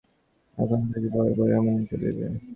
[0.57, 2.25] এখন বুঝি বরাবরই এমনি চলিবে।